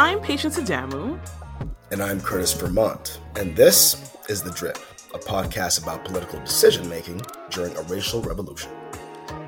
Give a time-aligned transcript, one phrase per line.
[0.00, 1.18] I'm Patience Adamu.
[1.90, 3.20] And I'm Curtis Vermont.
[3.34, 4.78] And this is The Drip,
[5.12, 8.70] a podcast about political decision making during a racial revolution.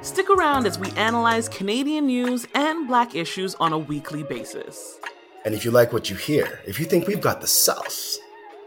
[0.02, 4.98] Stick around as we analyze Canadian news and black issues on a weekly basis.
[5.45, 8.18] And if you like what you hear, if you think we've got the sauce,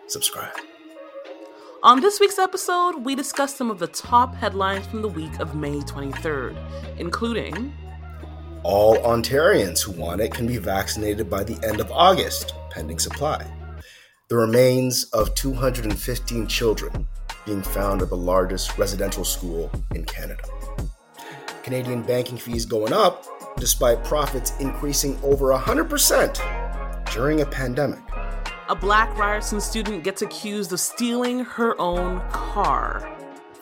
[0.07, 0.55] subscribe.
[1.83, 5.53] On this week's episode, we discuss some of the top headlines from the week of
[5.53, 6.55] May 23rd,
[6.97, 7.73] including
[8.63, 13.45] All Ontarians who want it can be vaccinated by the end of August, pending supply.
[14.29, 17.05] The remains of 215 children
[17.45, 20.43] being found at the largest residential school in Canada.
[21.61, 23.25] Canadian banking fees going up
[23.57, 27.99] despite profits increasing over 100% during a pandemic.
[28.69, 33.13] a black Ryerson student gets accused of stealing her own car.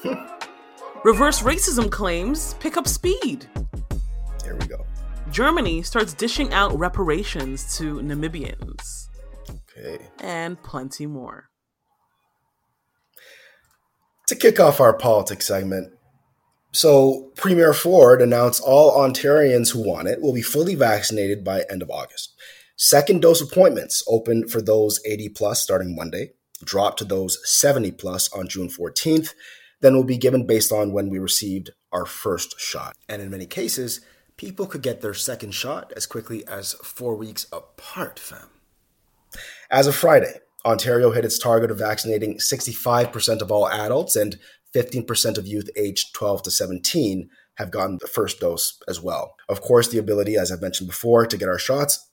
[1.04, 3.48] Reverse racism claims pick up speed.
[4.44, 4.86] There we go.
[5.32, 9.08] Germany starts dishing out reparations to Namibians.
[9.50, 10.06] Okay.
[10.20, 11.50] And plenty more.
[14.28, 15.94] To kick off our politics segment,
[16.74, 21.82] so Premier Ford announced all Ontarians who want it will be fully vaccinated by end
[21.82, 22.34] of August.
[22.78, 26.32] Second dose appointments open for those 80 plus starting Monday,
[26.64, 29.34] drop to those 70 plus on June 14th,
[29.82, 32.96] then will be given based on when we received our first shot.
[33.10, 34.02] And in many cases,
[34.42, 38.50] people could get their second shot as quickly as four weeks apart, fam.
[39.70, 44.40] As of Friday, Ontario hit its target of vaccinating 65% of all adults and
[44.74, 49.36] 15% of youth aged 12 to 17 have gotten the first dose as well.
[49.48, 52.10] Of course, the ability, as I've mentioned before, to get our shots,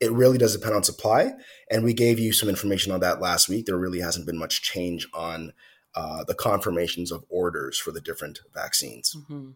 [0.00, 1.34] it really does depend on supply.
[1.70, 3.66] And we gave you some information on that last week.
[3.66, 5.52] There really hasn't been much change on
[5.94, 9.14] uh, the confirmations of orders for the different vaccines.
[9.30, 9.54] Mhm.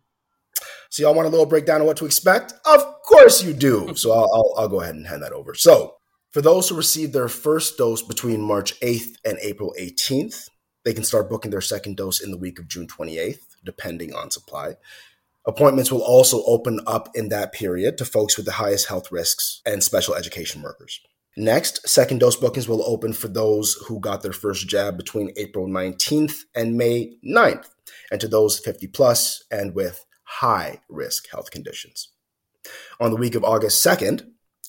[0.93, 2.53] So y'all want a little breakdown of what to expect?
[2.67, 3.95] Of course you do.
[3.97, 5.55] So I'll, I'll, I'll go ahead and hand that over.
[5.55, 5.95] So
[6.33, 10.51] for those who received their first dose between March 8th and April 18th,
[10.85, 14.31] they can start booking their second dose in the week of June 28th, depending on
[14.31, 14.75] supply.
[15.47, 19.63] Appointments will also open up in that period to folks with the highest health risks
[19.65, 21.01] and special education workers.
[21.39, 25.67] Next, second dose bookings will open for those who got their first jab between April
[25.67, 27.71] 19th and May 9th,
[28.11, 30.05] and to those 50 plus and with
[30.41, 32.09] high risk health conditions.
[33.01, 34.27] On the week of August 2nd,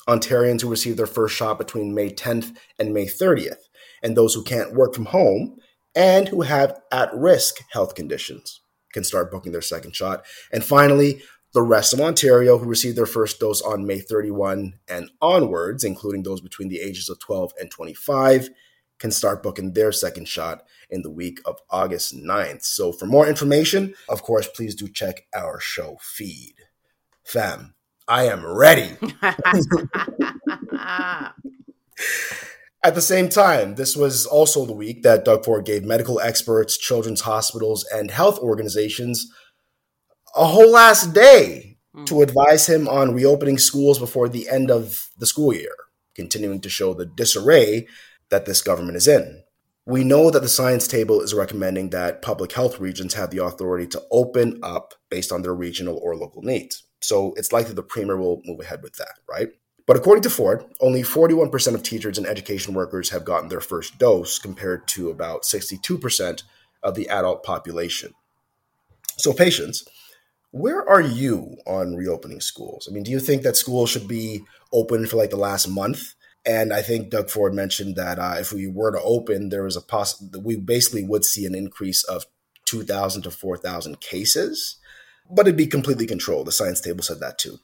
[0.07, 3.69] Ontarians who received their first shot between May 10th and May 30th,
[4.01, 5.57] and those who can't work from home
[5.95, 10.25] and who have at risk health conditions can start booking their second shot.
[10.51, 11.21] And finally,
[11.53, 16.23] the rest of Ontario who received their first dose on May 31 and onwards, including
[16.23, 18.49] those between the ages of 12 and 25,
[18.99, 22.63] can start booking their second shot in the week of August 9th.
[22.63, 26.55] So, for more information, of course, please do check our show feed.
[27.23, 27.73] Fam,
[28.07, 28.97] I am ready.
[32.85, 36.77] At the same time, this was also the week that Doug Ford gave medical experts,
[36.77, 39.31] children's hospitals, and health organizations
[40.35, 42.03] a whole last day hmm.
[42.05, 45.75] to advise him on reopening schools before the end of the school year,
[46.13, 47.87] continuing to show the disarray
[48.33, 49.43] that this government is in.
[49.85, 53.85] We know that the science table is recommending that public health regions have the authority
[53.87, 56.81] to open up based on their regional or local needs.
[56.99, 59.49] So it's likely the premier will move ahead with that, right?
[59.85, 63.99] But according to Ford, only 41% of teachers and education workers have gotten their first
[63.99, 66.41] dose compared to about 62%
[66.81, 68.13] of the adult population.
[69.17, 69.85] So, Patience,
[70.49, 72.87] where are you on reopening schools?
[72.89, 76.15] I mean, do you think that schools should be open for like the last month?
[76.45, 79.77] And I think Doug Ford mentioned that uh, if we were to open, there was
[79.77, 82.25] a poss- we basically would see an increase of
[82.65, 84.77] 2,000 to 4,000 cases,
[85.29, 86.47] but it'd be completely controlled.
[86.47, 87.59] The science table said that too.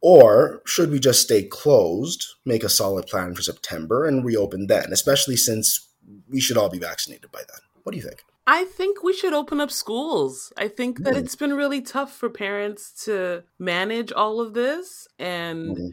[0.00, 4.92] Or should we just stay closed, make a solid plan for September, and reopen then,
[4.92, 5.88] especially since
[6.28, 7.60] we should all be vaccinated by then?
[7.84, 8.22] What do you think?
[8.46, 10.52] I think we should open up schools.
[10.58, 11.18] I think that Mm.
[11.24, 15.90] it's been really tough for parents to manage all of this and Mhm.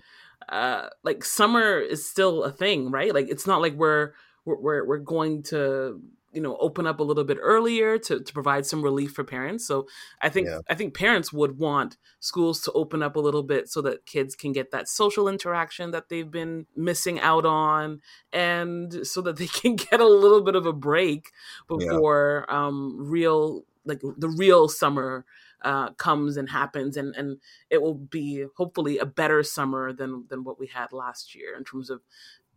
[0.51, 3.13] Uh like summer is still a thing, right?
[3.13, 4.13] Like it's not like we're
[4.45, 6.01] we're we're, going to
[6.33, 9.68] you know open up a little bit earlier to, to provide some relief for parents
[9.68, 9.88] so
[10.21, 10.59] i think yeah.
[10.69, 14.36] i think parents would want schools to open up a little bit so that kids
[14.36, 18.00] can get that social interaction that they've been missing out on
[18.31, 21.31] and so that they can get a little bit of a break
[21.68, 22.65] before yeah.
[22.68, 25.25] um real like the real summer
[25.63, 27.38] uh, comes and happens and and
[27.69, 31.63] it will be hopefully a better summer than than what we had last year in
[31.63, 32.02] terms of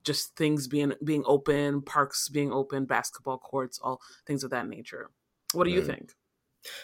[0.04, 5.10] just things being being open, parks being open, basketball courts, all things of that nature.
[5.52, 5.86] What do you mm.
[5.86, 6.12] think?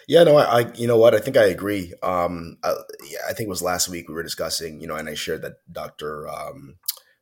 [0.07, 1.95] Yeah, no, I, I, you know what, I think I agree.
[2.03, 2.75] Um, I,
[3.09, 5.43] yeah, I think it was last week we were discussing, you know, and I shared
[5.43, 6.29] that Dr.
[6.29, 6.77] Um,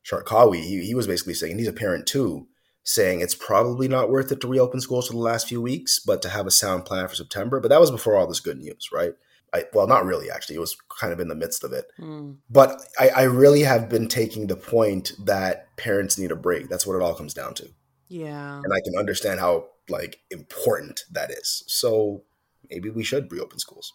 [0.05, 2.47] Sharkawy, he, he was basically saying, he's a parent too,
[2.83, 6.21] saying it's probably not worth it to reopen schools for the last few weeks, but
[6.21, 7.59] to have a sound plan for September.
[7.59, 9.13] But that was before all this good news, right?
[9.53, 10.57] I, well, not really, actually.
[10.57, 11.85] It was kind of in the midst of it.
[11.99, 12.37] Mm.
[12.49, 16.69] But I, I, really have been taking the point that parents need a break.
[16.69, 17.69] That's what it all comes down to.
[18.09, 18.57] Yeah.
[18.57, 21.63] And I can understand how like important that is.
[21.67, 22.23] So
[22.69, 23.93] maybe we should reopen schools.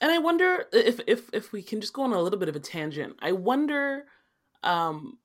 [0.00, 2.56] And I wonder if if if we can just go on a little bit of
[2.56, 3.16] a tangent.
[3.20, 4.04] I wonder
[4.64, 5.18] um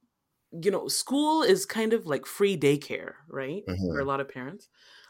[0.51, 3.63] you know, school is kind of like free daycare, right?
[3.67, 3.93] Mm-hmm.
[3.93, 4.69] For a lot of parents.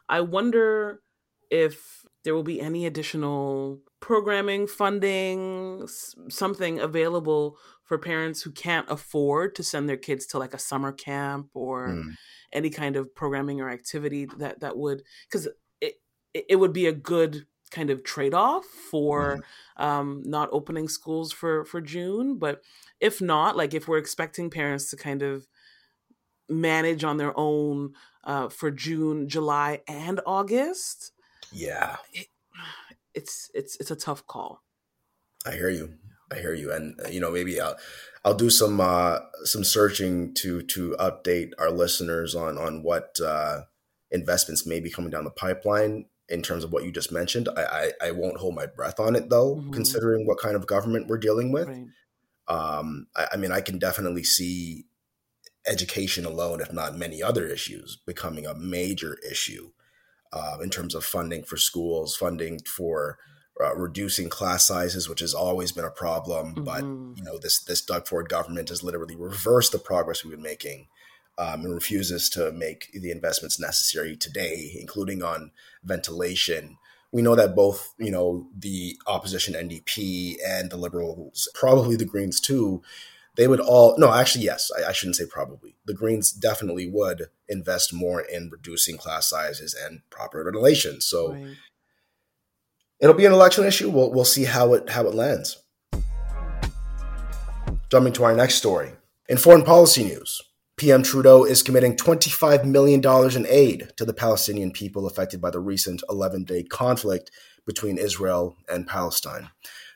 [0.09, 1.01] I wonder
[1.49, 5.87] if there will be any additional programming, funding,
[6.29, 10.91] something available for parents who can't afford to send their kids to like a summer
[10.91, 12.11] camp or mm.
[12.51, 15.47] any kind of programming or activity that that would because
[15.79, 15.95] it
[16.33, 19.37] it would be a good kind of trade off for
[19.77, 19.83] mm.
[19.83, 22.61] um, not opening schools for for June, but
[22.99, 25.47] if not, like if we're expecting parents to kind of
[26.49, 27.93] manage on their own
[28.23, 31.11] uh, for June, July, and August.
[31.51, 31.97] Yeah.
[32.13, 32.27] It,
[33.13, 34.61] it's it's it's a tough call.
[35.45, 35.93] I hear you.
[36.31, 37.77] I hear you, and uh, you know maybe I'll
[38.23, 43.61] I'll do some uh, some searching to to update our listeners on on what uh,
[44.11, 47.49] investments may be coming down the pipeline in terms of what you just mentioned.
[47.55, 49.71] I I, I won't hold my breath on it though, mm-hmm.
[49.71, 51.67] considering what kind of government we're dealing with.
[51.67, 51.85] Right.
[52.47, 54.85] Um, I, I mean, I can definitely see
[55.67, 59.71] education alone, if not many other issues, becoming a major issue
[60.31, 63.17] uh, in terms of funding for schools, funding for
[63.63, 66.53] uh, reducing class sizes, which has always been a problem.
[66.53, 66.63] Mm-hmm.
[66.63, 70.41] But you know, this this Doug Ford government has literally reversed the progress we've been
[70.41, 70.87] making.
[71.39, 75.51] Um, and refuses to make the investments necessary today, including on
[75.83, 76.79] ventilation.
[77.11, 82.39] We know that both, you know, the opposition NDP and the Liberals, probably the Greens
[82.39, 82.81] too,
[83.37, 85.75] they would all no actually yes I, I, shouldn't say probably.
[85.85, 90.99] The greens definitely would invest more in reducing class sizes and proper ventilation.
[90.99, 91.55] So right.
[92.99, 93.89] it'll be an election issue.
[93.89, 95.63] We'll, we'll see how it how it lands.
[97.89, 98.91] Jumping to our next story.
[99.29, 100.41] In foreign policy news
[100.77, 103.01] pm trudeau is committing $25 million
[103.35, 107.31] in aid to the palestinian people affected by the recent 11-day conflict
[107.65, 109.49] between israel and palestine.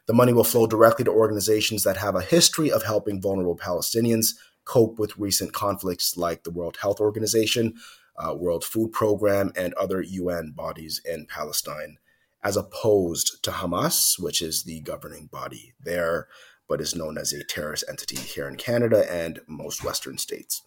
[0.08, 4.34] The money will flow directly to organizations that have a history of helping vulnerable Palestinians
[4.66, 7.76] cope with recent conflicts like the World Health Organization,
[8.18, 11.98] uh, World Food Program, and other UN bodies in Palestine,
[12.44, 16.28] as opposed to Hamas, which is the governing body there,
[16.72, 20.62] but is known as a terrorist entity here in Canada and most Western states.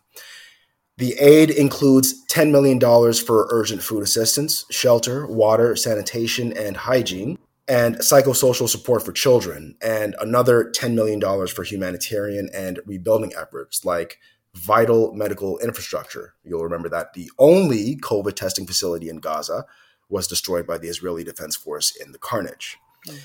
[0.99, 7.97] The aid includes $10 million for urgent food assistance, shelter, water, sanitation, and hygiene, and
[7.97, 14.19] psychosocial support for children, and another $10 million for humanitarian and rebuilding efforts like
[14.53, 16.35] vital medical infrastructure.
[16.45, 19.65] You'll remember that the only COVID testing facility in Gaza
[20.11, 22.77] was destroyed by the Israeli Defense Force in the carnage.
[23.09, 23.19] Mm.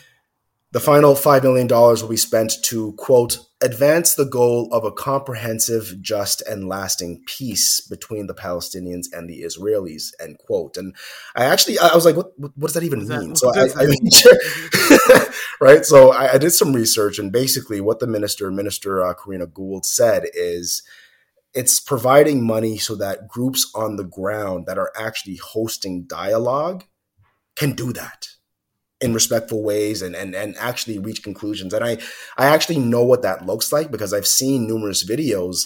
[0.72, 5.96] The final $5 million will be spent to, quote, advance the goal of a comprehensive,
[6.00, 10.78] just, and lasting peace between the Palestinians and the Israelis, end quote.
[10.78, 10.96] And
[11.36, 13.36] I actually, I was like, what, what does that even mean?
[13.36, 15.28] so I, I mean,
[15.60, 15.84] right?
[15.84, 19.88] So I, I, did some research, and basically what the minister, Minister uh, Karina Gould,
[19.88, 20.84] said is
[21.56, 26.84] it's providing money so that groups on the ground that are actually hosting dialogue
[27.56, 28.28] can do that
[29.02, 31.74] in respectful ways and, and and actually reach conclusions.
[31.74, 31.98] And I
[32.38, 35.66] I actually know what that looks like because I've seen numerous videos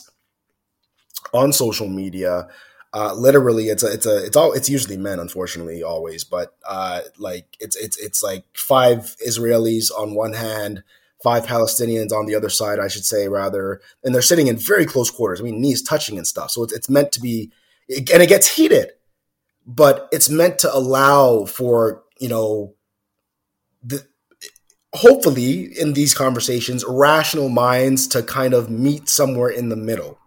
[1.34, 2.48] on social media.
[2.94, 6.24] Uh, literally, it's a it's a it's all it's usually men, unfortunately, always.
[6.24, 10.84] But uh, like it's it's it's like five Israelis on one hand,
[11.24, 14.86] five Palestinians on the other side, I should say rather, and they're sitting in very
[14.86, 15.42] close quarters.
[15.42, 16.52] I mean, knees touching and stuff.
[16.52, 17.52] So it's it's meant to be,
[17.90, 18.92] and it gets heated,
[19.66, 22.76] but it's meant to allow for you know
[23.84, 24.08] the,
[24.94, 30.20] hopefully in these conversations rational minds to kind of meet somewhere in the middle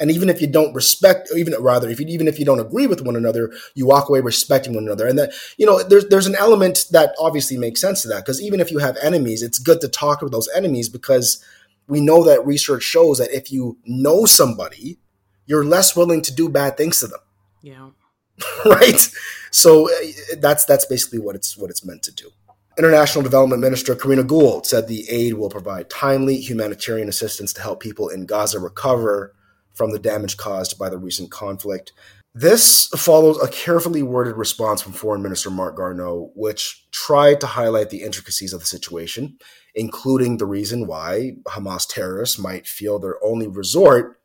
[0.00, 2.86] And even if you don't respect, even rather, if you, even if you don't agree
[2.86, 5.06] with one another, you walk away respecting one another.
[5.06, 8.24] And that, you know, there's, there's an element that obviously makes sense to that.
[8.24, 11.42] Because even if you have enemies, it's good to talk with those enemies because
[11.86, 14.98] we know that research shows that if you know somebody,
[15.46, 17.20] you're less willing to do bad things to them.
[17.62, 17.90] Yeah.
[18.66, 19.08] right.
[19.52, 22.30] So uh, that's that's basically what it's what it's meant to do.
[22.76, 27.80] International Development Minister Karina Gould said the aid will provide timely humanitarian assistance to help
[27.80, 29.34] people in Gaza recover
[29.74, 31.92] from the damage caused by the recent conflict.
[32.34, 37.90] This follows a carefully worded response from Foreign Minister Marc Garneau, which tried to highlight
[37.90, 39.38] the intricacies of the situation,
[39.76, 44.20] including the reason why Hamas terrorists might feel their only resort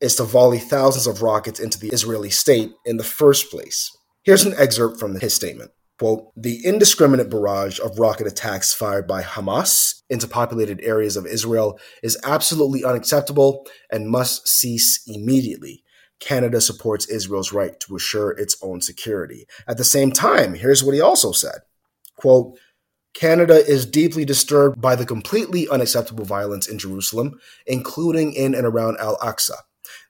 [0.00, 3.96] is to volley thousands of rockets into the Israeli state in the first place.
[4.22, 5.72] Here's an excerpt from his statement.
[5.98, 11.78] Quote, the indiscriminate barrage of rocket attacks fired by Hamas into populated areas of Israel
[12.04, 15.82] is absolutely unacceptable and must cease immediately.
[16.20, 19.46] Canada supports Israel's right to assure its own security.
[19.66, 21.60] At the same time, here's what he also said.
[22.16, 22.56] Quote,
[23.14, 28.98] Canada is deeply disturbed by the completely unacceptable violence in Jerusalem, including in and around
[28.98, 29.56] Al Aqsa.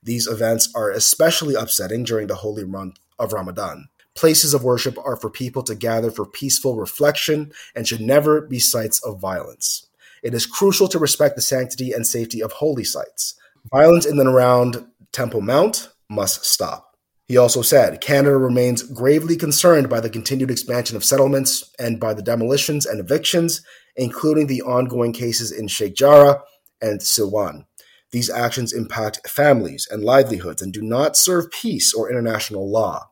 [0.02, 3.88] These events are especially upsetting during the holy month of Ramadan.
[4.18, 8.58] Places of worship are for people to gather for peaceful reflection and should never be
[8.58, 9.86] sites of violence.
[10.24, 13.38] It is crucial to respect the sanctity and safety of holy sites.
[13.70, 16.96] Violence in and around Temple Mount must stop.
[17.28, 22.12] He also said Canada remains gravely concerned by the continued expansion of settlements and by
[22.12, 23.62] the demolitions and evictions,
[23.94, 26.42] including the ongoing cases in Sheikh Jarrah
[26.82, 27.66] and Silwan.
[28.10, 33.10] These actions impact families and livelihoods and do not serve peace or international law.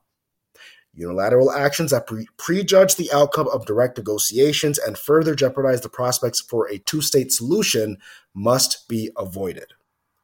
[0.96, 6.40] Unilateral actions that pre- prejudge the outcome of direct negotiations and further jeopardize the prospects
[6.40, 7.98] for a two state solution
[8.34, 9.74] must be avoided.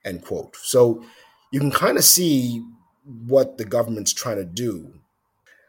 [0.04, 0.56] End quote.
[0.56, 1.04] So
[1.52, 2.64] you can kind of see
[3.04, 4.94] what the government's trying to do.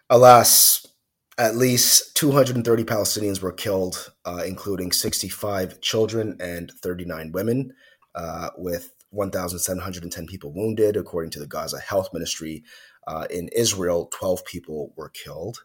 [0.10, 0.88] Alas,
[1.38, 7.74] at least 230 Palestinians were killed, uh, including 65 children and 39 women,
[8.16, 12.64] uh, with 1,710 people wounded, according to the Gaza Health Ministry.
[13.08, 15.64] Uh, in Israel, 12 people were killed.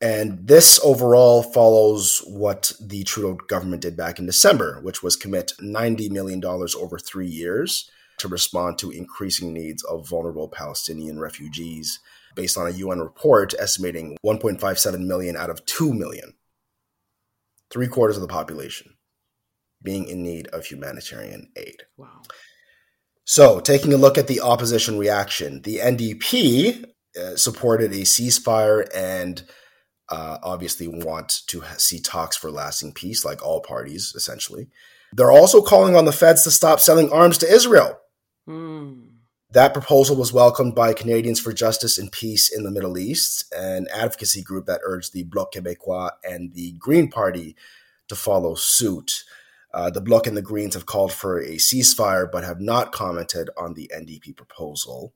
[0.00, 5.52] And this overall follows what the Trudeau government did back in December, which was commit
[5.60, 12.00] $90 million over three years to respond to increasing needs of vulnerable Palestinian refugees,
[12.36, 16.34] based on a UN report estimating 1.57 million out of 2 million,
[17.70, 18.94] three quarters of the population,
[19.82, 21.82] being in need of humanitarian aid.
[21.96, 22.22] Wow.
[23.28, 26.82] So, taking a look at the opposition reaction, the NDP
[27.14, 29.44] uh, supported a ceasefire and
[30.08, 34.68] uh, obviously want to see talks for lasting peace, like all parties, essentially.
[35.12, 37.98] They're also calling on the feds to stop selling arms to Israel.
[38.48, 39.08] Mm.
[39.50, 43.88] That proposal was welcomed by Canadians for Justice and Peace in the Middle East, an
[43.92, 47.56] advocacy group that urged the Bloc Québécois and the Green Party
[48.08, 49.24] to follow suit.
[49.72, 53.50] Uh, the Bloc and the Greens have called for a ceasefire but have not commented
[53.56, 55.12] on the NDP proposal.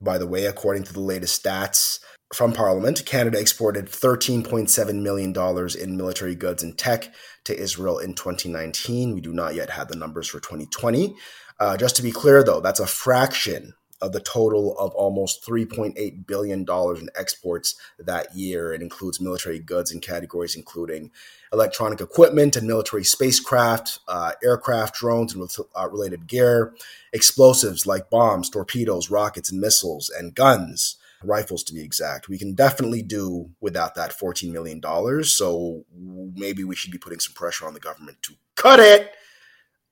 [0.00, 2.00] By the way, according to the latest stats
[2.34, 5.34] from Parliament, Canada exported $13.7 million
[5.80, 7.14] in military goods and tech
[7.44, 9.14] to Israel in 2019.
[9.14, 11.14] We do not yet have the numbers for 2020.
[11.58, 16.26] Uh, just to be clear, though, that's a fraction of the total of almost $3.8
[16.26, 18.72] billion in exports that year.
[18.72, 21.10] It includes military goods in categories including
[21.52, 25.48] electronic equipment and military spacecraft, uh, aircraft, drones, and
[25.78, 26.74] uh, related gear,
[27.12, 32.28] explosives like bombs, torpedoes, rockets, and missiles, and guns, rifles to be exact.
[32.28, 34.82] We can definitely do without that $14 million.
[35.24, 39.12] So maybe we should be putting some pressure on the government to cut it.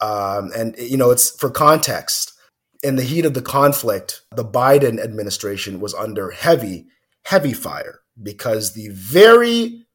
[0.01, 2.34] Um, and, you know, it's for context
[2.85, 6.87] in the heat of the conflict, the Biden administration was under heavy,
[7.25, 9.87] heavy fire because the very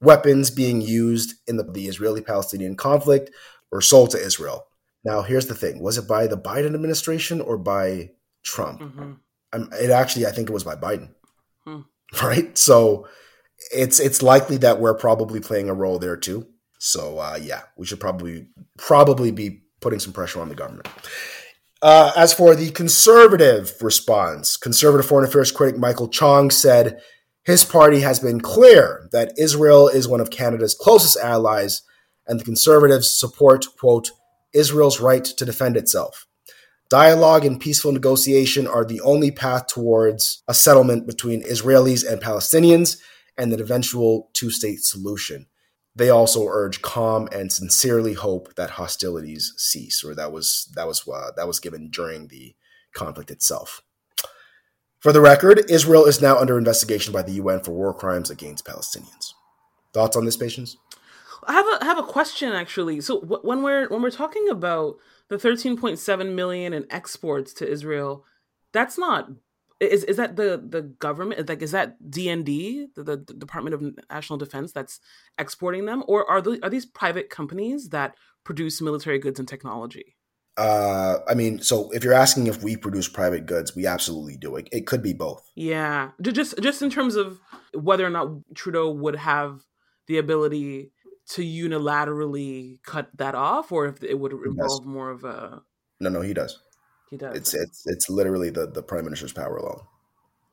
[0.00, 3.30] weapons being used in the, the Israeli Palestinian conflict
[3.70, 4.64] were sold to Israel.
[5.04, 8.10] Now, here's the thing was it by the Biden administration or by
[8.42, 8.80] Trump?
[8.80, 9.72] Mm-hmm.
[9.74, 11.10] it actually, I think it was by Biden.
[11.64, 11.80] Hmm.
[12.22, 12.56] Right?
[12.56, 13.06] So
[13.70, 16.46] it's it's likely that we're probably playing a role there too.
[16.78, 18.46] So uh, yeah, we should probably
[18.78, 20.88] probably be putting some pressure on the government.
[21.80, 27.00] Uh, as for the conservative response, conservative foreign affairs critic Michael Chong said
[27.44, 31.82] his party has been clear that Israel is one of Canada's closest allies,
[32.26, 34.10] and the conservatives support, quote,
[34.52, 36.26] Israel's right to defend itself.
[36.90, 42.98] Dialogue and peaceful negotiation are the only path towards a settlement between Israelis and Palestinians
[43.36, 45.46] and an eventual two state solution.
[45.98, 51.06] They also urge calm and sincerely hope that hostilities cease, or that was that was
[51.08, 52.54] uh, that was given during the
[52.94, 53.82] conflict itself.
[55.00, 58.64] For the record, Israel is now under investigation by the UN for war crimes against
[58.64, 59.32] Palestinians.
[59.92, 60.76] Thoughts on this, Patience?
[61.44, 63.00] I have a have a question actually.
[63.00, 68.24] So w- when we're when we're talking about the 13.7 million in exports to Israel,
[68.72, 69.30] that's not
[69.80, 74.36] is is that the the government like is that DND the, the Department of National
[74.36, 75.00] Defense that's
[75.38, 80.16] exporting them or are the, are these private companies that produce military goods and technology?
[80.56, 84.56] Uh, I mean, so if you're asking if we produce private goods, we absolutely do.
[84.56, 85.48] It, it could be both.
[85.54, 87.38] Yeah, just just in terms of
[87.72, 89.60] whether or not Trudeau would have
[90.08, 90.90] the ability
[91.30, 95.62] to unilaterally cut that off, or if it would involve more of a.
[96.00, 96.58] No, no, he does.
[97.10, 97.36] He does.
[97.36, 99.80] It's it's it's literally the the prime minister's power alone.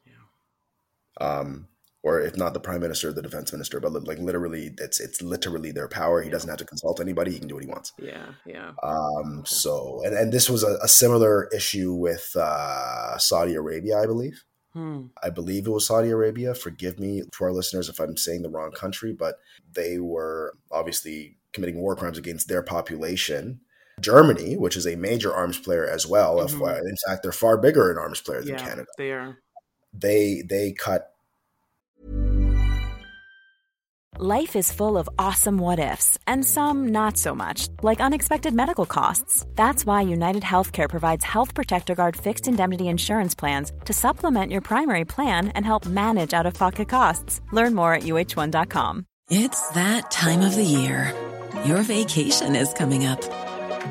[0.05, 1.27] Yeah.
[1.27, 1.67] Um,
[2.05, 5.71] or if not the prime minister, the defense minister, but like literally, it's it's literally
[5.71, 6.21] their power.
[6.21, 7.93] He doesn't have to consult anybody; he can do what he wants.
[7.99, 8.73] Yeah, yeah.
[8.83, 9.39] Um.
[9.39, 9.45] Okay.
[9.45, 14.43] So, and and this was a, a similar issue with uh, Saudi Arabia, I believe.
[14.73, 15.07] Hmm.
[15.23, 16.53] I believe it was Saudi Arabia.
[16.53, 19.39] Forgive me to our listeners if I'm saying the wrong country, but
[19.73, 23.61] they were obviously committing war crimes against their population.
[24.01, 26.87] Germany, which is a major arms player as well, mm-hmm.
[26.87, 28.87] in fact, they're far bigger an arms player than yeah, Canada.
[28.97, 29.37] They are.
[29.93, 31.15] They they cut
[34.17, 38.85] Life is full of awesome what ifs, and some not so much, like unexpected medical
[38.85, 39.45] costs.
[39.55, 44.61] That's why United Healthcare provides Health Protector Guard fixed indemnity insurance plans to supplement your
[44.61, 47.41] primary plan and help manage out of pocket costs.
[47.51, 49.05] Learn more at uh1.com.
[49.29, 51.13] It's that time of the year.
[51.65, 53.44] Your vacation is coming up.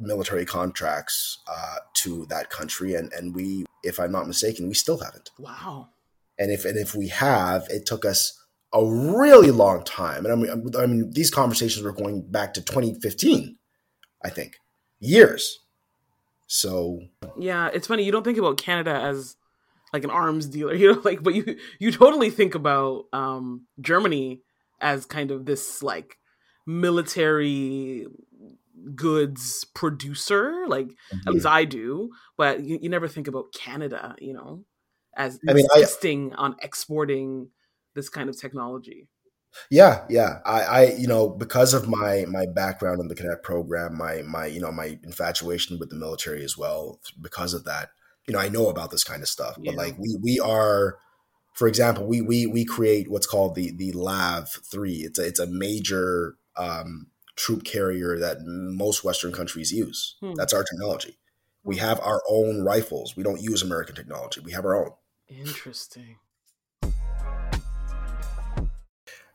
[0.00, 4.98] Military contracts uh, to that country, and, and we, if I'm not mistaken, we still
[4.98, 5.30] haven't.
[5.38, 5.88] Wow.
[6.38, 8.38] And if and if we have, it took us
[8.72, 10.24] a really long time.
[10.24, 13.56] And I mean, I mean, these conversations were going back to 2015,
[14.24, 14.58] I think,
[15.00, 15.60] years.
[16.46, 17.00] So
[17.38, 18.04] yeah, it's funny.
[18.04, 19.36] You don't think about Canada as
[19.92, 24.42] like an arms dealer, you know, like, but you you totally think about um, Germany
[24.80, 26.18] as kind of this like
[26.66, 28.06] military
[28.94, 31.28] goods producer like mm-hmm.
[31.28, 34.64] at least i do but you, you, never think about canada you know
[35.18, 37.50] as I mean, insisting I, on exporting
[37.94, 39.08] this kind of technology.
[39.70, 40.38] Yeah, yeah.
[40.46, 44.46] I, I, you know, because of my my background in the cadet program, my my
[44.46, 47.00] you know my infatuation with the military as well.
[47.20, 47.90] Because of that,
[48.26, 49.56] you know, I know about this kind of stuff.
[49.58, 49.72] Yeah.
[49.72, 50.98] But like we we are,
[51.54, 54.98] for example, we we we create what's called the the LAV three.
[54.98, 60.16] It's a it's a major um, troop carrier that most Western countries use.
[60.20, 60.34] Hmm.
[60.34, 61.16] That's our technology.
[61.62, 63.16] We have our own rifles.
[63.16, 64.40] We don't use American technology.
[64.40, 64.90] We have our own.
[65.28, 66.16] Interesting.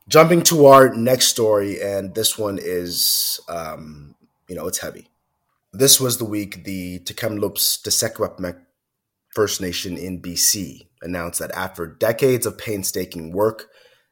[0.07, 4.15] Jumping to our next story, and this one is, um,
[4.49, 5.07] you know, it's heavy.
[5.71, 8.57] This was the week the Tk'emlúps te Secwepemc
[9.29, 13.69] First Nation in BC announced that after decades of painstaking work,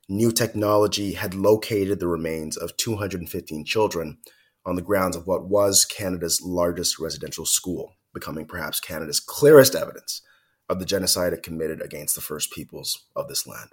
[0.10, 4.18] new technology had located the remains of 215 children
[4.66, 10.22] on the grounds of what was Canada's largest residential school, becoming perhaps Canada's clearest evidence
[10.70, 13.72] of the genocide it committed against the First Peoples of this land.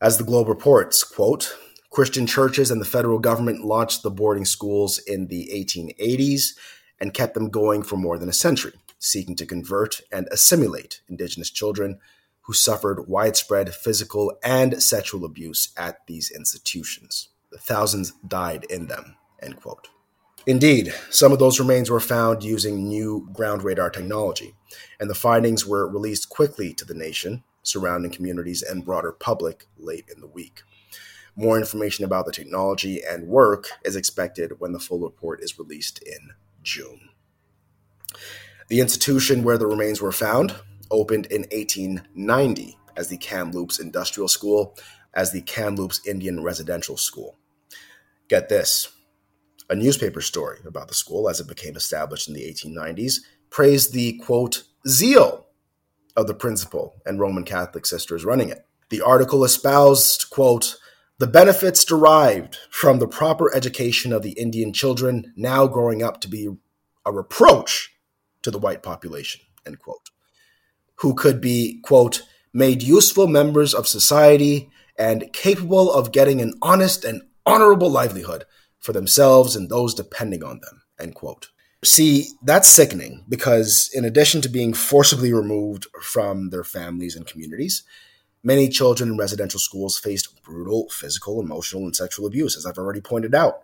[0.00, 1.56] As the Globe reports, quote,
[1.90, 6.50] Christian churches and the federal government launched the boarding schools in the 1880s
[7.00, 11.50] and kept them going for more than a century, seeking to convert and assimilate Indigenous
[11.50, 11.98] children
[12.48, 17.28] who suffered widespread physical and sexual abuse at these institutions.
[17.52, 19.88] The thousands died in them, end quote.
[20.46, 24.54] Indeed, some of those remains were found using new ground radar technology,
[24.98, 30.06] and the findings were released quickly to the nation, surrounding communities and broader public late
[30.10, 30.62] in the week.
[31.36, 36.02] More information about the technology and work is expected when the full report is released
[36.02, 36.30] in
[36.62, 37.10] June.
[38.68, 40.54] The institution where the remains were found
[40.90, 44.76] opened in 1890 as the Kamloops Industrial School,
[45.14, 47.38] as the Kamloops Indian Residential School.
[48.28, 48.92] Get this
[49.70, 53.20] a newspaper story about the school as it became established in the 1890s
[53.50, 55.46] praised the quote, zeal
[56.16, 58.66] of the principal and Roman Catholic sisters running it.
[58.90, 60.76] The article espoused, quote,
[61.18, 66.28] the benefits derived from the proper education of the Indian children now growing up to
[66.28, 66.48] be
[67.04, 67.92] a reproach
[68.42, 70.10] to the white population, end quote.
[70.98, 77.04] Who could be, quote, made useful members of society and capable of getting an honest
[77.04, 78.44] and honorable livelihood
[78.80, 81.48] for themselves and those depending on them, end quote.
[81.84, 87.84] See, that's sickening because in addition to being forcibly removed from their families and communities,
[88.42, 93.00] many children in residential schools faced brutal physical, emotional, and sexual abuse, as I've already
[93.00, 93.62] pointed out,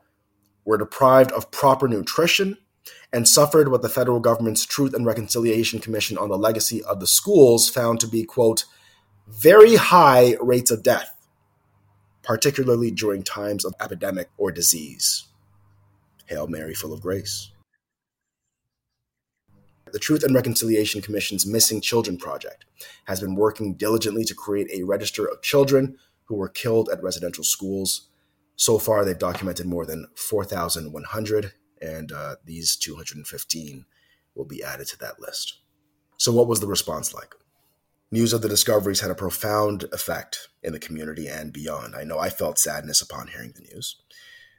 [0.64, 2.56] were deprived of proper nutrition,
[3.12, 7.06] and suffered what the federal government's Truth and Reconciliation Commission on the legacy of the
[7.06, 8.64] schools found to be, quote,
[9.28, 11.16] very high rates of death,
[12.22, 15.24] particularly during times of epidemic or disease.
[16.26, 17.50] Hail Mary, full of grace.
[19.92, 22.64] The Truth and Reconciliation Commission's Missing Children Project
[23.04, 27.44] has been working diligently to create a register of children who were killed at residential
[27.44, 28.08] schools.
[28.56, 31.52] So far, they've documented more than 4,100,
[31.84, 33.84] and uh, these 215
[34.34, 35.58] will be added to that list.
[36.16, 37.34] So, what was the response like?
[38.10, 41.94] News of the discoveries had a profound effect in the community and beyond.
[41.96, 43.96] I know I felt sadness upon hearing the news.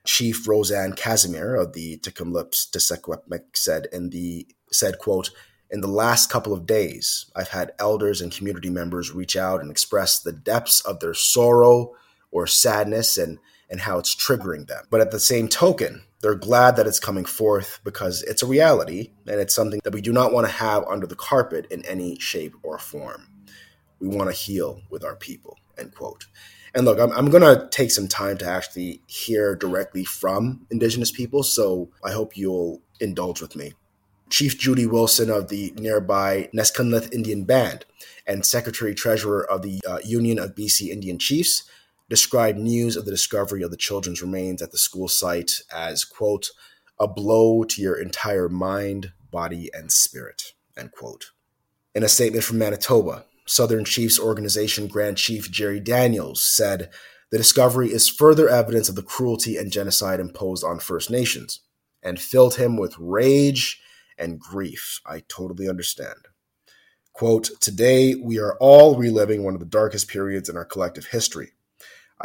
[0.05, 5.31] Chief Roseanne Casimir of the Tk'emlúps te Secwepemc said in the said, quote,
[5.71, 9.71] in the last couple of days, I've had elders and community members reach out and
[9.71, 11.95] express the depths of their sorrow
[12.31, 14.85] or sadness and, and how it's triggering them.
[14.89, 19.11] But at the same token, they're glad that it's coming forth because it's a reality
[19.27, 22.17] and it's something that we do not want to have under the carpet in any
[22.17, 23.27] shape or form.
[23.99, 26.25] We want to heal with our people, end quote.
[26.73, 31.11] And look, I'm, I'm going to take some time to actually hear directly from Indigenous
[31.11, 33.73] people, so I hope you'll indulge with me.
[34.31, 37.85] Chief Judy Wilson of the nearby Neskonlith Indian Band
[38.25, 41.69] and Secretary Treasurer of the uh, Union of BC Indian Chiefs
[42.09, 46.49] described news of the discovery of the children's remains at the school site as, quote,
[46.99, 51.31] a blow to your entire mind, body, and spirit, end quote.
[51.93, 56.89] In a statement from Manitoba, Southern Chiefs Organization Grand Chief Jerry Daniels said,
[57.31, 61.61] the discovery is further evidence of the cruelty and genocide imposed on First Nations
[62.03, 63.81] and filled him with rage
[64.17, 65.01] and grief.
[65.05, 66.29] I totally understand.
[67.13, 71.51] Quote, Today we are all reliving one of the darkest periods in our collective history.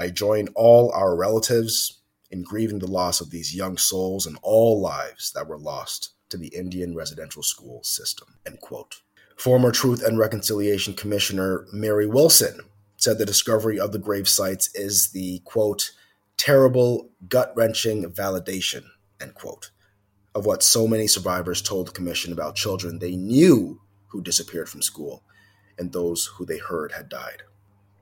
[0.01, 4.81] I join all our relatives in grieving the loss of these young souls and all
[4.81, 8.29] lives that were lost to the Indian residential school system.
[8.47, 9.03] End quote.
[9.37, 12.61] Former Truth and Reconciliation Commissioner Mary Wilson
[12.97, 15.91] said the discovery of the grave sites is the quote,
[16.39, 18.85] terrible, gut wrenching validation,
[19.21, 19.71] end quote,
[20.35, 24.81] of what so many survivors told the commission about children they knew who disappeared from
[24.81, 25.25] school
[25.79, 27.43] and those who they heard had died.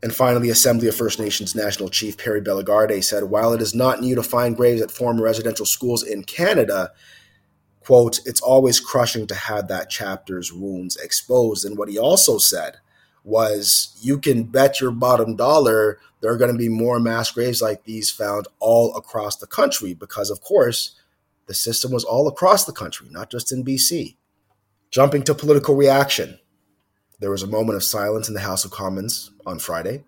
[0.02, 4.00] And finally, Assembly of First Nations National Chief Perry Bellegarde said, while it is not
[4.00, 6.92] new to find graves at former residential schools in Canada,
[7.80, 11.64] quote, it's always crushing to have that chapter's wounds exposed.
[11.64, 12.76] And what he also said
[13.24, 17.62] was, you can bet your bottom dollar there are going to be more mass graves
[17.62, 20.96] like these found all across the country because, of course,
[21.46, 24.16] the system was all across the country, not just in BC.
[24.90, 26.38] Jumping to political reaction,
[27.20, 30.04] there was a moment of silence in the House of Commons on Friday.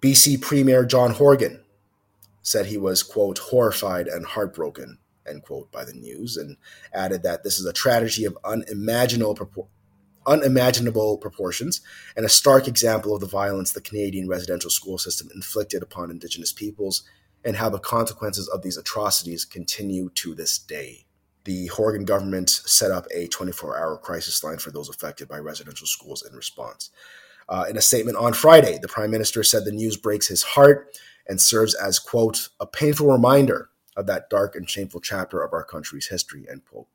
[0.00, 1.62] BC Premier John Horgan
[2.42, 6.56] said he was, quote, horrified and heartbroken, end quote, by the news, and
[6.92, 9.68] added that this is a tragedy of unimaginable,
[10.26, 11.80] unimaginable proportions
[12.16, 16.52] and a stark example of the violence the Canadian residential school system inflicted upon Indigenous
[16.52, 17.04] peoples
[17.44, 21.06] and how the consequences of these atrocities continue to this day.
[21.44, 25.86] The Horgan government set up a 24 hour crisis line for those affected by residential
[25.86, 26.90] schools in response.
[27.48, 30.96] Uh, in a statement on Friday, the Prime Minister said the news breaks his heart
[31.26, 35.64] and serves as, quote, a painful reminder of that dark and shameful chapter of our
[35.64, 36.86] country's history, end quote.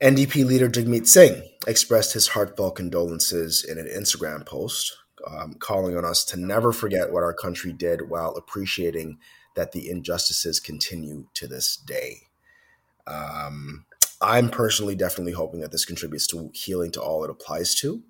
[0.00, 6.04] NDP leader Jagmeet Singh expressed his heartfelt condolences in an Instagram post, um, calling on
[6.04, 9.18] us to never forget what our country did while appreciating
[9.54, 12.22] that the injustices continue to this day.
[13.06, 13.86] Um,
[14.20, 18.02] I'm personally definitely hoping that this contributes to healing to all it applies to.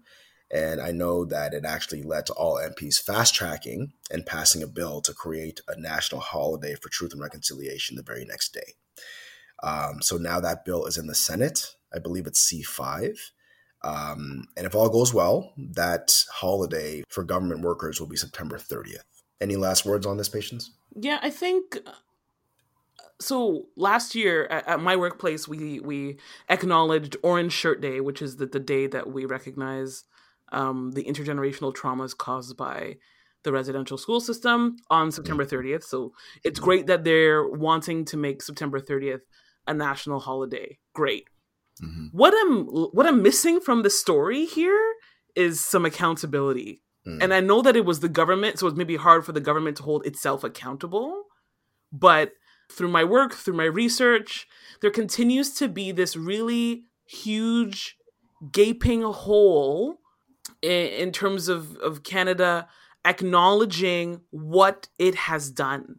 [0.52, 4.66] And I know that it actually led to all MPs fast tracking and passing a
[4.66, 8.74] bill to create a national holiday for truth and reconciliation the very next day.
[9.62, 11.74] Um, so now that bill is in the Senate.
[11.94, 13.16] I believe it's C5.
[13.82, 19.04] Um, and if all goes well, that holiday for government workers will be September 30th.
[19.40, 20.70] Any last words on this, Patience?
[20.94, 21.78] Yeah, I think
[23.22, 23.66] so.
[23.76, 28.46] Last year at, at, my workplace, we we acknowledged Orange Shirt Day, which is the,
[28.46, 30.04] the day that we recognize
[30.52, 32.96] um, the intergenerational traumas caused by
[33.42, 35.82] the residential school system on September 30th.
[35.82, 36.12] So
[36.44, 39.22] it's great that they're wanting to make September 30th
[39.66, 40.78] a national holiday.
[40.94, 41.28] Great.
[41.82, 42.06] Mm-hmm.
[42.12, 44.94] What I'm what I'm missing from the story here
[45.34, 46.82] is some accountability.
[47.06, 47.22] Mm.
[47.22, 49.78] And I know that it was the government, so it's maybe hard for the government
[49.78, 51.24] to hold itself accountable.
[51.90, 52.32] But
[52.72, 54.46] through my work, through my research,
[54.80, 57.96] there continues to be this really huge
[58.50, 59.98] gaping hole
[60.60, 62.68] in, in terms of, of Canada
[63.04, 65.96] acknowledging what it has done.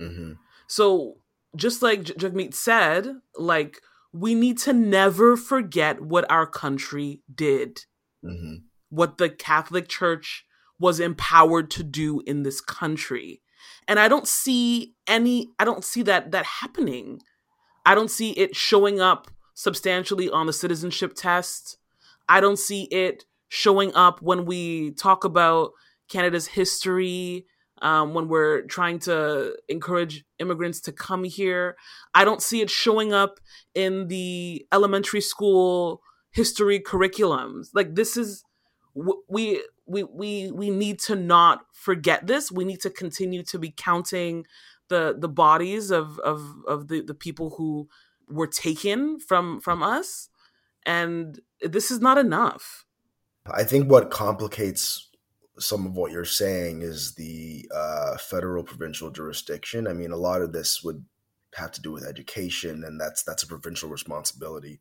[0.00, 0.32] Mm-hmm.
[0.66, 1.18] So,
[1.54, 3.80] just like J- Jagmeet said, like,
[4.12, 7.84] we need to never forget what our country did,
[8.24, 8.56] mm-hmm.
[8.88, 10.44] what the Catholic Church
[10.78, 13.42] was empowered to do in this country.
[13.88, 17.20] And I don't see any, I don't see that that happening.
[17.84, 21.78] I don't see it showing up substantially on the citizenship test.
[22.28, 25.70] I don't see it showing up when we talk about
[26.08, 27.46] Canada's history,
[27.82, 31.76] um, when we're trying to encourage immigrants to come here.
[32.14, 33.38] I don't see it showing up
[33.74, 37.68] in the elementary school history curriculums.
[37.74, 38.44] Like this is
[39.28, 42.50] we we we we need to not forget this.
[42.50, 44.46] We need to continue to be counting
[44.88, 47.88] the the bodies of of of the the people who
[48.28, 50.28] were taken from from us.
[50.84, 52.84] And this is not enough.
[53.50, 55.08] I think what complicates
[55.58, 59.86] some of what you're saying is the uh, federal provincial jurisdiction.
[59.86, 61.04] I mean a lot of this would
[61.54, 64.80] have to do with education and that's that's a provincial responsibility.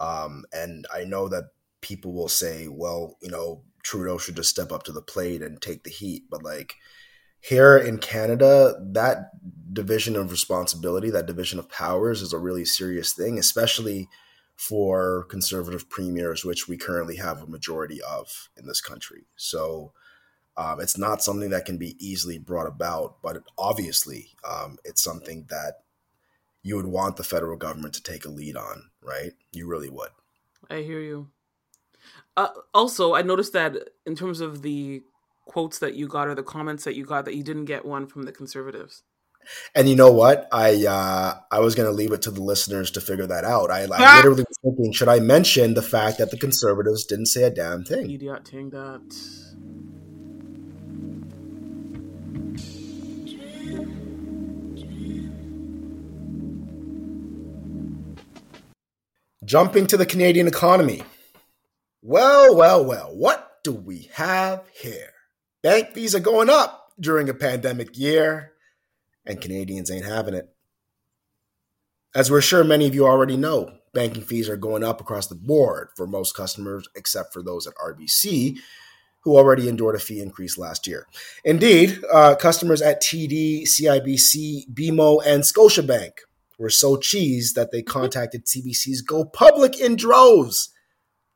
[0.00, 1.44] Um, and i know that
[1.80, 5.60] people will say well you know trudeau should just step up to the plate and
[5.60, 6.76] take the heat but like
[7.42, 9.32] here in Canada, that
[9.72, 14.08] division of responsibility, that division of powers is a really serious thing, especially
[14.54, 19.24] for conservative premiers, which we currently have a majority of in this country.
[19.34, 19.92] So
[20.56, 25.46] um, it's not something that can be easily brought about, but obviously um, it's something
[25.50, 25.80] that
[26.62, 29.32] you would want the federal government to take a lead on, right?
[29.50, 30.10] You really would.
[30.70, 31.30] I hear you.
[32.36, 35.02] Uh, also, I noticed that in terms of the
[35.46, 38.06] quotes that you got or the comments that you got that you didn't get one
[38.06, 39.02] from the conservatives.
[39.74, 40.48] And you know what?
[40.52, 43.70] I uh, I was going to leave it to the listeners to figure that out.
[43.70, 47.42] I, I literally was thinking, should I mention the fact that the conservatives didn't say
[47.42, 48.10] a damn thing?
[48.10, 49.02] Idiot thing that.
[59.44, 61.02] Jumping to the Canadian economy.
[62.04, 65.12] Well, well, well, what do we have here?
[65.62, 68.54] Bank fees are going up during a pandemic year,
[69.24, 70.48] and Canadians ain't having it.
[72.12, 75.36] As we're sure many of you already know, banking fees are going up across the
[75.36, 78.58] board for most customers, except for those at RBC,
[79.20, 81.06] who already endured a fee increase last year.
[81.44, 86.14] Indeed, uh, customers at TD, CIBC, BMO, and Scotiabank
[86.58, 90.71] were so cheesed that they contacted CBC's Go Public in droves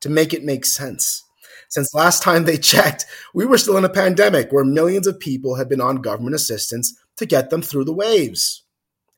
[0.07, 1.25] to make it make sense.
[1.69, 5.57] Since last time they checked, we were still in a pandemic where millions of people
[5.57, 8.63] had been on government assistance to get them through the waves.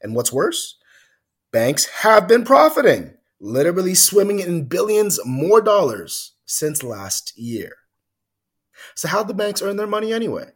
[0.01, 0.77] And what's worse,
[1.53, 7.72] banks have been profiting, literally swimming in billions more dollars since last year.
[8.94, 10.51] So, how'd the banks earn their money anyway?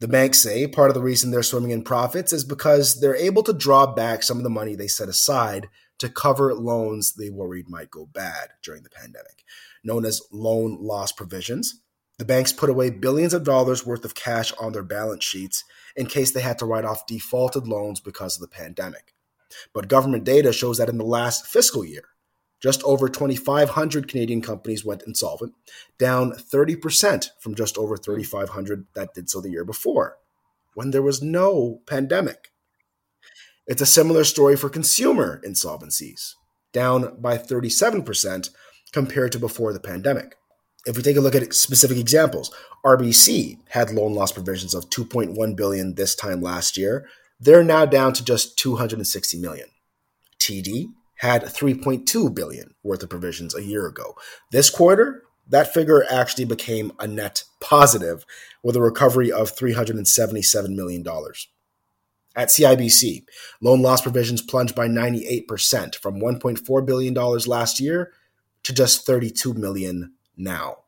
[0.00, 3.42] The banks say part of the reason they're swimming in profits is because they're able
[3.42, 7.68] to draw back some of the money they set aside to cover loans they worried
[7.68, 9.44] might go bad during the pandemic
[9.84, 11.80] known as loan loss provisions.
[12.18, 15.64] The banks put away billions of dollars worth of cash on their balance sheets
[15.96, 19.14] in case they had to write off defaulted loans because of the pandemic.
[19.72, 22.04] But government data shows that in the last fiscal year,
[22.60, 25.54] just over 2,500 Canadian companies went insolvent,
[25.98, 30.16] down 30% from just over 3,500 that did so the year before,
[30.74, 32.50] when there was no pandemic.
[33.68, 36.32] It's a similar story for consumer insolvencies,
[36.72, 38.48] down by 37%
[38.92, 40.36] compared to before the pandemic.
[40.86, 42.50] If we take a look at specific examples,
[42.82, 47.06] RBC had loan loss provisions of 2.1 billion this time last year.
[47.38, 49.68] They're now down to just 260 million.
[50.40, 54.14] TD had 3.2 billion worth of provisions a year ago.
[54.50, 58.24] This quarter, that figure actually became a net positive
[58.62, 61.04] with a recovery of $377 million.
[62.38, 63.24] At CIBC,
[63.60, 68.12] loan loss provisions plunged by 98% from $1.4 billion last year
[68.62, 70.84] to just 32 million now.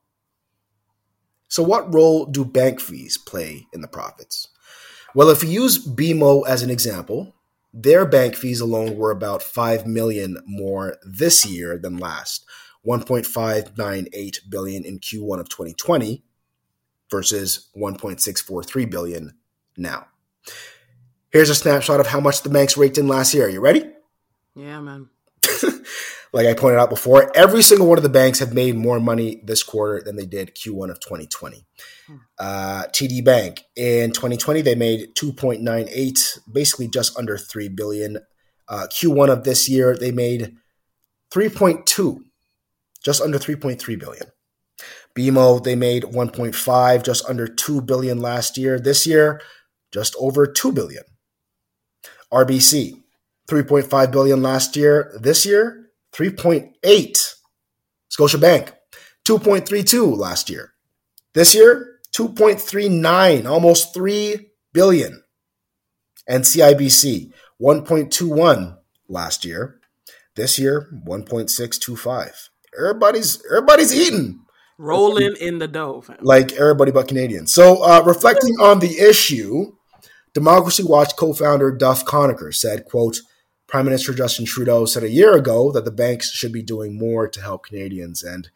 [1.49, 4.47] So what role do bank fees play in the profits?
[5.13, 7.35] Well, if we use BMO as an example,
[7.75, 12.47] their bank fees alone were about 5 million more this year than last,
[12.87, 16.23] 1.598 billion in Q1 of 2020
[17.11, 19.37] versus 1.643 billion
[19.77, 20.07] now.
[21.31, 23.47] Here's a snapshot of how much the banks raked in last year.
[23.47, 23.85] Are you ready?
[24.57, 25.09] Yeah, man.
[26.33, 29.41] like I pointed out before, every single one of the banks have made more money
[29.45, 31.65] this quarter than they did Q1 of 2020.
[32.09, 32.17] Hmm.
[32.39, 38.19] Uh, TD Bank in 2020 they made 2.98, basically just under 3 billion.
[38.69, 40.57] Uh, Q1 of this year they made
[41.33, 42.19] 3.2,
[43.05, 44.27] just under 3.3 billion.
[45.17, 48.81] BMO they made 1.5, just under 2 billion last year.
[48.81, 49.41] This year,
[49.93, 51.05] just over 2 billion.
[52.33, 53.01] RBC
[53.49, 55.13] 3.5 billion last year.
[55.21, 57.35] This year, 3.8.
[58.11, 58.73] Scotiabank,
[59.25, 60.73] 2.32 last year.
[61.35, 65.23] This year, 2.39, almost 3 billion.
[66.29, 69.81] And CIBC, 1.21 last year.
[70.37, 72.49] This year, 1.625.
[72.79, 74.41] Everybody's everybody's eating.
[74.79, 76.01] Rolling in the dough.
[76.01, 76.19] Fam.
[76.23, 77.53] Like everybody but Canadians.
[77.53, 79.73] So uh, reflecting on the issue,
[80.33, 83.19] Democracy Watch co-founder Duff Conacher said, quote,
[83.67, 87.29] Prime Minister Justin Trudeau said a year ago that the banks should be doing more
[87.29, 88.51] to help Canadians, and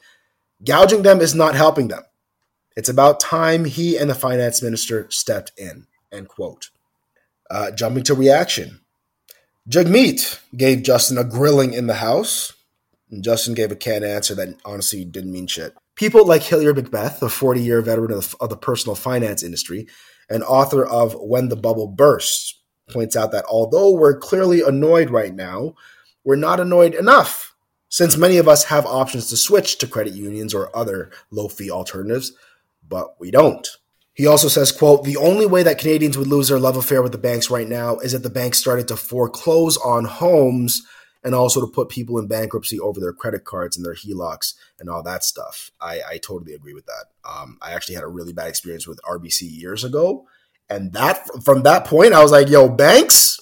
[0.64, 2.02] gouging them is not helping them.
[2.76, 5.86] It's about time he and the finance minister stepped in.
[6.10, 6.70] End quote.
[7.48, 8.80] Uh, jumping to reaction.
[9.68, 12.52] Jagmeet gave Justin a grilling in the house.
[13.10, 15.74] And Justin gave a canned answer that honestly didn't mean shit.
[15.94, 19.86] People like Hilliard MacBeth, a 40 year veteran of, of the personal finance industry
[20.28, 22.60] and author of When the Bubble Bursts,
[22.90, 25.74] points out that although we're clearly annoyed right now,
[26.22, 27.54] we're not annoyed enough,
[27.88, 31.70] since many of us have options to switch to credit unions or other low fee
[31.70, 32.32] alternatives,
[32.86, 33.68] but we don't.
[34.14, 37.12] He also says, quote, the only way that Canadians would lose their love affair with
[37.12, 40.86] the banks right now is if the banks started to foreclose on homes
[41.24, 44.88] and also to put people in bankruptcy over their credit cards and their HELOCs and
[44.90, 45.70] all that stuff.
[45.80, 47.06] I, I totally agree with that.
[47.28, 50.26] Um, I actually had a really bad experience with RBC years ago
[50.68, 53.40] and that from that point, I was like, yo, Banks.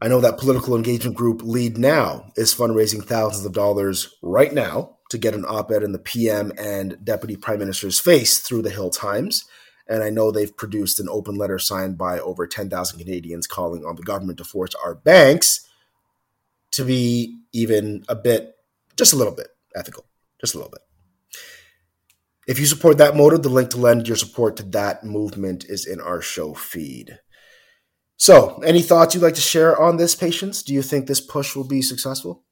[0.00, 5.18] I know that political engagement group Leadnow is fundraising thousands of dollars right now to
[5.18, 8.90] get an op ed in the PM and Deputy Prime Minister's face through the Hill
[8.90, 9.44] Times.
[9.88, 13.96] And I know they've produced an open letter signed by over 10,000 Canadians calling on
[13.96, 15.67] the government to force our banks
[16.72, 18.54] to be even a bit,
[18.96, 20.04] just a little bit ethical,
[20.40, 20.82] just a little bit.
[22.46, 25.86] If you support that motive, the link to lend your support to that movement is
[25.86, 27.18] in our show feed.
[28.16, 30.62] So, any thoughts you'd like to share on this, Patience?
[30.62, 32.44] Do you think this push will be successful?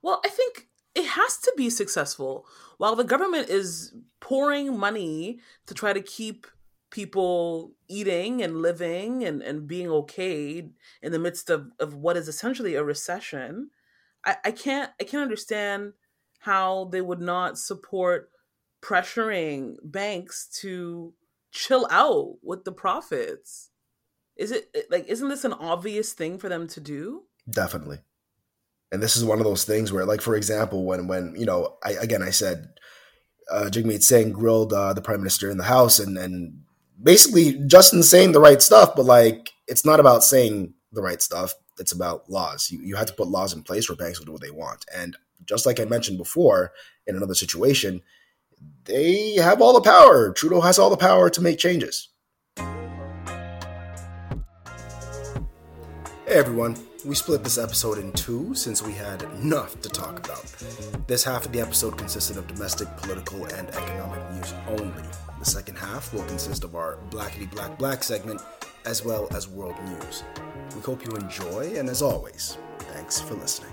[0.00, 2.46] Well, I think it has to be successful.
[2.78, 6.46] While the government is pouring money to try to keep
[6.90, 10.68] people eating and living and, and being okay
[11.02, 13.70] in the midst of, of what is essentially a recession,
[14.24, 15.92] I, I can't I can't understand
[16.40, 18.30] how they would not support
[18.82, 21.12] pressuring banks to
[21.50, 23.70] chill out with the profits.
[24.36, 27.24] Is it like isn't this an obvious thing for them to do?
[27.48, 27.98] Definitely.
[28.92, 31.78] And this is one of those things where like for example when when you know
[31.82, 32.68] I again I said
[33.50, 36.65] uh Jagmeet Singh grilled uh, the prime minister in the house and and
[37.02, 41.54] basically Justin saying the right stuff but like it's not about saying the right stuff
[41.78, 42.70] it's about laws.
[42.70, 44.84] You you have to put laws in place where banks will do what they want.
[44.94, 46.72] And just like I mentioned before
[47.06, 48.02] in another situation,
[48.84, 50.32] they have all the power.
[50.32, 52.08] Trudeau has all the power to make changes.
[56.26, 60.44] Hey everyone, we split this episode in two since we had enough to talk about.
[61.06, 65.25] This half of the episode consisted of domestic, political, and economic news only.
[65.38, 68.40] The second half will consist of our Blackity Black Black segment
[68.84, 70.24] as well as world news.
[70.74, 73.72] We hope you enjoy, and as always, thanks for listening.